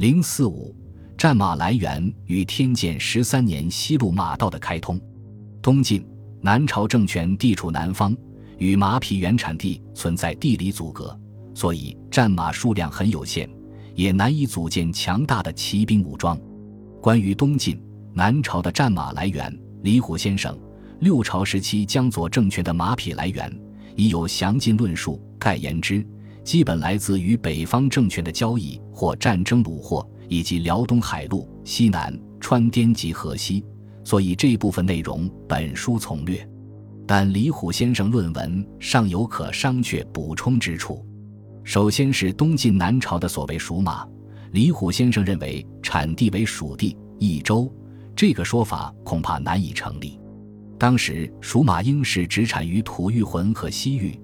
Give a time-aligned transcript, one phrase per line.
[0.00, 0.74] 零四五，
[1.18, 4.98] 战马来源于天监十三年西路马道的开通。
[5.60, 6.02] 东晋
[6.40, 8.16] 南朝政权地处南方，
[8.56, 11.14] 与马匹原产地存在地理阻隔，
[11.54, 13.46] 所以战马数量很有限，
[13.94, 16.40] 也难以组建强大的骑兵武装。
[17.02, 17.78] 关于东晋
[18.14, 20.56] 南朝的战马来源，李虎先生
[21.00, 23.50] 《六朝时期江左政权的马匹来源》
[23.96, 25.22] 已有详尽论述。
[25.38, 26.02] 盖言之。
[26.42, 33.64] 基本来自于北方政权的交易或战争虏获，以及辽东海路、西南川滇及河西，
[34.04, 36.46] 所以这部分内容本书从略。
[37.06, 41.04] 但李虎先生论文尚有可商榷补充之处。
[41.62, 44.06] 首先是东晋南朝的所谓蜀马，
[44.52, 47.72] 李虎先生认为产地为蜀地益州，
[48.16, 50.18] 这个说法恐怕难以成立。
[50.78, 54.18] 当时蜀马应是只产于吐谷浑和西域。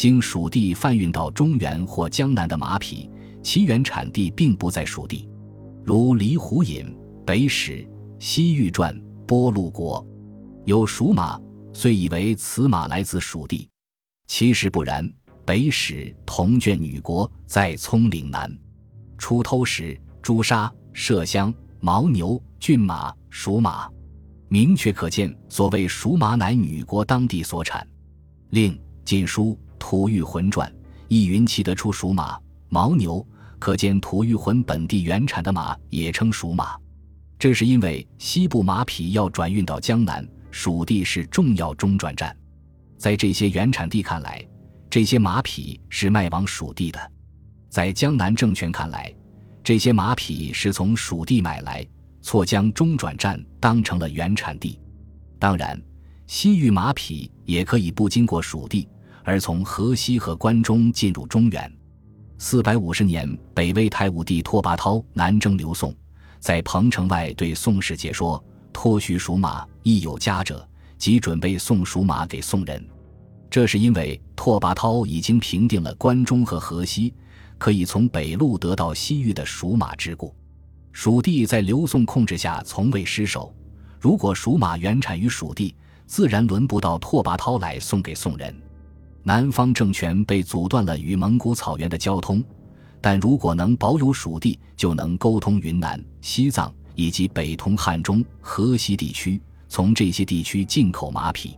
[0.00, 3.10] 经蜀地贩运到中原或江南的马匹，
[3.42, 5.28] 其原产地并不在蜀地。
[5.84, 6.86] 如李虎引
[7.26, 7.72] 《北史·
[8.18, 10.02] 西域传》波陆国
[10.64, 11.38] 有蜀马，
[11.74, 13.68] 遂以为此马来自蜀地，
[14.26, 15.06] 其实不然。
[15.44, 18.50] 《北史》同卷女国在葱岭南
[19.18, 23.86] 出偷时，朱砂、麝香、牦牛、骏马、蜀马，
[24.48, 27.86] 明确可见，所谓蜀马乃女国当地所产。
[28.48, 28.72] 另
[29.04, 29.48] 《晋书》。
[29.80, 30.72] 吐谷浑传
[31.08, 33.26] 易云骑得出属马、牦牛，
[33.58, 36.78] 可见吐谷浑本地原产的马也称属马。
[37.36, 42.36] 这是因为西部马匹要转运到江南，蜀地是重要中转站。
[42.96, 44.46] 在这些原产地看来，
[44.88, 47.00] 这些马匹是卖往蜀地的；
[47.70, 49.12] 在江南政权看来，
[49.64, 51.84] 这些马匹是从蜀地买来，
[52.20, 54.78] 错将中转站当成了原产地。
[55.38, 55.80] 当然，
[56.26, 58.86] 西域马匹也可以不经过蜀地。
[59.30, 61.72] 而从河西和关中进入中原。
[62.36, 65.94] 四百五十年，北魏太武帝拓跋焘南征刘宋，
[66.40, 68.44] 在彭城外对宋氏解说
[68.74, 72.84] ：“托许属马，亦有家者，即准备送属马给宋人。”
[73.48, 77.14] 这是因为拓跋焘已经平定了关中和河西，
[77.56, 80.34] 可以从北路得到西域的属马之故。
[80.90, 83.54] 蜀地在刘宋控制下从未失守，
[84.00, 85.72] 如果属马原产于蜀地，
[86.04, 88.52] 自然轮不到拓跋焘来送给宋人。
[89.22, 92.42] 南方政权被阻断了与蒙古草原的交通，
[93.00, 101.56] 但如果能保有蜀地，就能沟通云南、西藏以及北通汉中、河西地区，从这些地区进口马匹。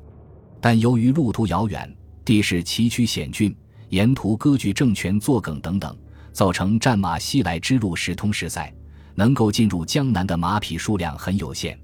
[0.61, 1.93] 但由于路途遥远，
[2.25, 3.55] 地势崎岖险峻，
[3.89, 5.97] 沿途割据政权作梗等等，
[6.33, 8.73] 造成战马西来之路时通时塞，
[9.15, 11.79] 能够进入江南的马匹数量很有限。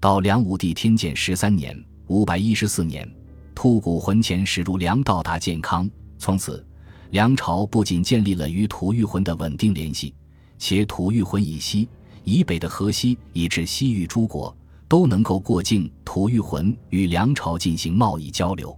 [0.00, 3.08] 到梁武帝天监十三年（五百一十四年）。
[3.54, 6.64] 吐谷浑遣使入梁到达建康，从此，
[7.10, 10.14] 梁朝不仅建立了与吐谷浑的稳定联系，
[10.58, 11.88] 且吐谷浑以西、
[12.24, 14.56] 以北的河西以至西域诸国
[14.88, 18.76] 都能够过境吐谷浑与梁朝进行贸易交流，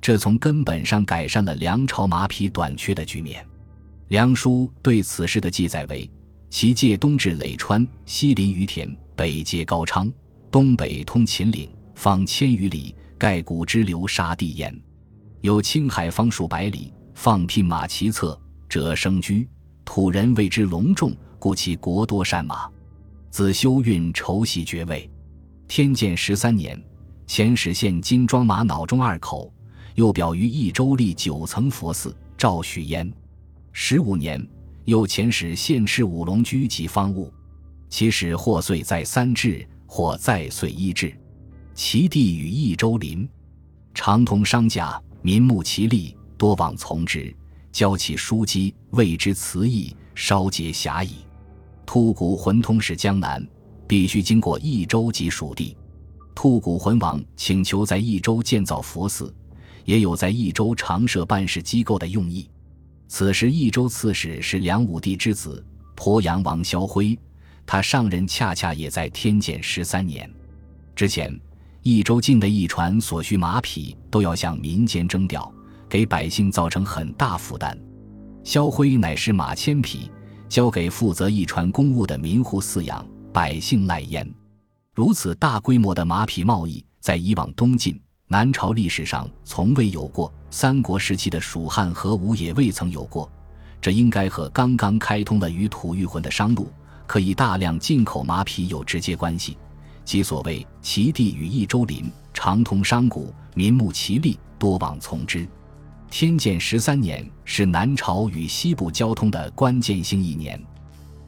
[0.00, 3.44] 这从根本上改善了梁朝马匹短缺的局面。
[4.08, 6.08] 梁书对此事的记载为：
[6.48, 10.10] 其界东至诔川，西临于田，北接高昌，
[10.50, 12.94] 东北通秦岭，方千余里。
[13.18, 14.78] 盖古之流沙地焉，
[15.40, 18.38] 有青海方数百里，放聘马其策
[18.68, 19.48] 者生居，
[19.86, 22.70] 土人谓之隆重，故其国多善马。
[23.30, 25.10] 子修运筹袭爵位，
[25.66, 26.78] 天监十三年，
[27.26, 29.50] 遣使献金装马脑中二口，
[29.94, 33.10] 又表于益州立九层佛寺，赵许焉。
[33.72, 34.46] 十五年，
[34.84, 37.32] 又遣使献赤五龙驹及方物，
[37.88, 41.14] 其使或岁在三至，或再岁一至。
[41.76, 43.28] 其地与益州邻，
[43.92, 47.32] 常同商贾，民慕其利，多往从之。
[47.70, 51.16] 交其书机，谓之词义，稍结狭矣。
[51.84, 53.46] 吐谷浑通使江南，
[53.86, 55.76] 必须经过益州及蜀地。
[56.34, 59.32] 吐谷浑王请求在益州建造佛寺，
[59.84, 62.48] 也有在益州常设办事机构的用意。
[63.06, 65.62] 此时益州刺史是梁武帝之子
[65.94, 67.18] 鄱阳王萧辉，
[67.66, 70.28] 他上任恰恰也在天监十三年
[70.94, 71.38] 之前。
[71.86, 75.54] 益州境的驿船所需马匹都要向民间征调，
[75.88, 77.78] 给百姓造成很大负担。
[78.42, 80.10] 萧辉乃是马千匹，
[80.48, 84.28] 交给负责驿船公务的民户饲养，百姓赖焉。
[84.96, 87.96] 如此大规模的马匹贸易，在以往东晋、
[88.26, 93.30] 南朝历史上从未有过，三国时期的蜀汉和吴也未曾有过。
[93.80, 96.68] 这应该和刚刚开通的与吐谷浑的商路，
[97.06, 99.56] 可以大量进口马匹有直接关系。
[100.06, 103.20] 即所谓其地与益州邻，常通商贾，
[103.54, 105.46] 民慕其利，多往从之。
[106.08, 110.58] 天监十三年是南朝与西部交通的关键性一年。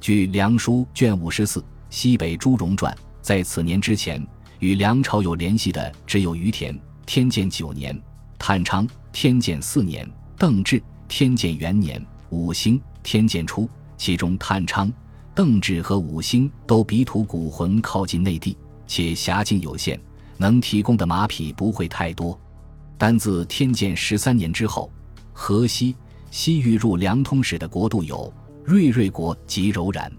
[0.00, 1.60] 据《梁书》卷五十四
[1.90, 4.24] 《西北朱荣传》，在此年之前
[4.60, 8.00] 与梁朝有联系的只有于田（天监九年）、
[8.38, 10.08] 探昌（天监四年）、
[10.38, 13.68] 邓志（天监元年）、五星（天监初）。
[13.98, 14.90] 其中探昌、
[15.34, 18.56] 邓志和五星都比土古浑靠近内地，
[18.88, 20.00] 且辖境有限，
[20.36, 22.36] 能提供的马匹不会太多。
[22.96, 24.90] 单自天监十三年之后，
[25.32, 25.94] 河西、
[26.32, 28.32] 西域入梁通使的国度有
[28.64, 30.10] 瑞瑞国及柔然。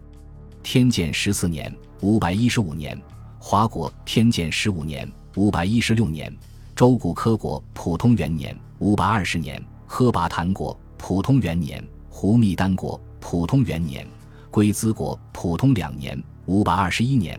[0.63, 2.97] 天监十四年（五百一十五年），
[3.39, 6.33] 华国天监十五年（五百一十六年），
[6.75, 12.97] 周古科国普通元年（五百二十年），喝拔檀国普通元年，胡密丹国。
[13.21, 14.07] 普通元年，
[14.49, 16.17] 龟兹国普通两年
[16.47, 17.37] （五百二十一年），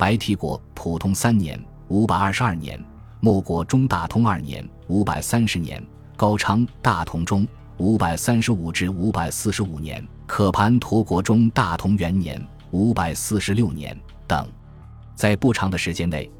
[0.00, 2.82] 白提国普通三年（五百二十二年），
[3.20, 5.78] 莫国中大通二年（五百三十年），
[6.16, 12.42] 高昌大同中（五百三十五至五百四十五年），可盘陀国中大同元年
[12.72, 13.94] （五百四十六年）
[14.26, 14.48] 等。
[15.14, 16.30] 在不长的时间内，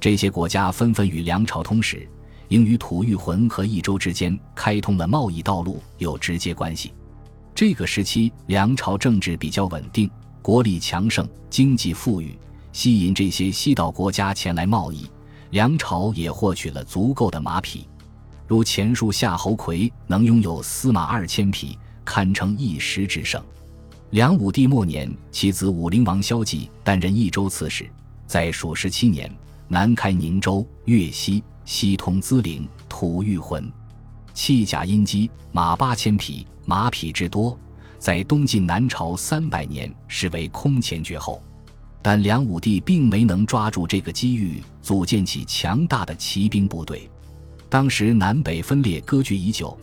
[0.00, 2.08] 这些国家纷纷与梁朝通使，
[2.48, 6.94] 应与吐谷浑和益州之间开通了贸易道路，有直接关系。
[7.54, 12.34] 这个时期，梁朝政治比较稳定，国力强盛，经济富裕，
[12.72, 15.10] 吸引这些西岛国家前来贸易。
[15.50, 17.84] 梁朝也获取了足够的马匹，
[18.46, 23.42] 如前述夏侯魁能拥有司马二千匹，堪称一时之盛。
[24.10, 27.90] 梁武帝末年，其子武陵王萧纪担任益州刺史，
[28.28, 29.28] 在蜀十七年，
[29.66, 33.68] 南开宁州、越西，西通资陵、吐谷浑。
[34.32, 37.58] 弃甲阴机，马八千匹，马匹之多，
[37.98, 41.42] 在东晋南朝三百年实为空前绝后。
[42.02, 47.08] 但梁武帝并没能抓住这个机遇，组建起强大的骑兵部队。
[47.68, 49.78] 当时南北分裂割据已久，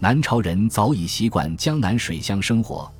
[0.00, 2.90] 南朝人早已习惯江南水乡生活，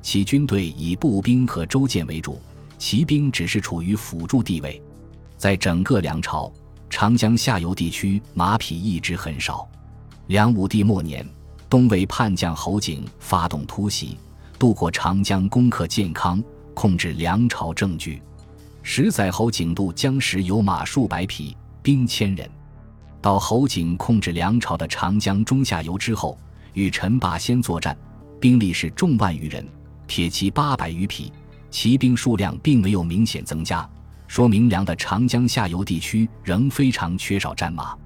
[0.00, 2.40] 其军队以步兵和舟舰为主，
[2.78, 4.80] 骑兵只是处于辅助地位。
[5.36, 6.50] 在整个梁朝，
[6.88, 9.68] 长江下游地区马匹一直很少。
[10.28, 11.28] 梁武帝末年，
[11.68, 14.16] 东魏叛将侯景发动突袭，
[14.58, 16.42] 渡过长江，攻克建康，
[16.74, 18.20] 控制梁朝政局。
[18.82, 22.46] 十载侯景渡江时，有马数百匹，兵千人。
[23.22, 26.38] 到侯景控制梁朝的长江中下游之后，
[26.74, 27.96] 与陈霸先作战，
[28.38, 29.66] 兵力是众万余人，
[30.06, 31.32] 铁骑八百余匹，
[31.70, 33.88] 骑兵数量并没有明显增加，
[34.28, 37.96] 说明梁的长江下游地区仍非常缺少战马。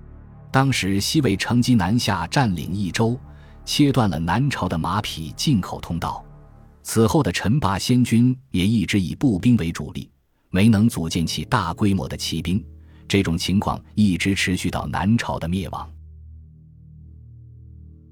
[0.53, 3.19] 当时西魏乘机南下，占领益州，
[3.65, 6.25] 切断了南朝的马匹进口通道。
[6.91, 10.11] 此后的陈霸先军也一直以步兵为主力，
[10.49, 12.65] 没能组建起大规模的骑兵。
[13.07, 15.87] 这种情况一直持续到南朝的灭亡。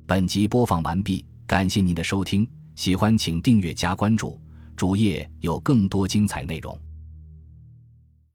[0.04, 4.38] 本集播放完毕，感谢您的收听，喜欢请订阅加关注，
[4.76, 6.78] 主页有更多精彩内容。